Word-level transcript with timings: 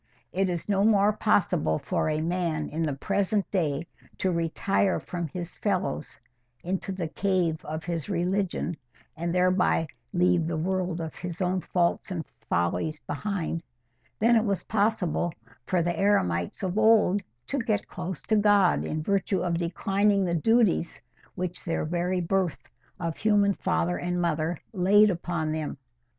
It 0.33 0.49
is 0.49 0.67
no 0.67 0.83
more 0.83 1.13
possible 1.13 1.77
for 1.77 2.09
a 2.09 2.21
man 2.21 2.69
in 2.69 2.81
the 2.81 2.93
present 2.95 3.51
day 3.51 3.85
to 4.17 4.31
retire 4.31 4.99
from 4.99 5.27
his 5.27 5.53
fellows 5.53 6.19
into 6.63 6.91
the 6.91 7.07
cave 7.09 7.63
of 7.63 7.83
his 7.83 8.09
religion, 8.09 8.77
and 9.15 9.31
thereby 9.31 9.85
leave 10.11 10.47
the 10.47 10.57
world 10.57 11.01
of 11.01 11.13
his 11.13 11.39
own 11.39 11.61
faults 11.61 12.09
and 12.09 12.25
follies 12.49 12.99
behind, 13.01 13.63
than 14.17 14.35
it 14.35 14.43
was 14.43 14.63
possible 14.63 15.31
for 15.67 15.83
the 15.83 15.93
eremites 15.93 16.63
of 16.63 16.79
old 16.79 17.21
to 17.45 17.59
get 17.59 17.87
close 17.87 18.23
to 18.23 18.35
God 18.35 18.83
in 18.83 19.03
virtue 19.03 19.41
of 19.43 19.59
declining 19.59 20.25
the 20.25 20.33
duties 20.33 20.99
which 21.35 21.63
their 21.63 21.85
very 21.85 22.21
birth 22.21 22.67
of 22.99 23.17
human 23.17 23.53
father 23.53 23.97
and 23.97 24.19
mother 24.19 24.57
laid 24.73 25.11
upon 25.11 25.51
them. 25.51 25.77